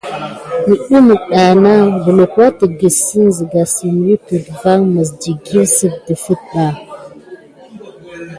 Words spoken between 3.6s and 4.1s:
sit